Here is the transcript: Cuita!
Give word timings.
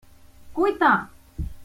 Cuita! 0.55 0.91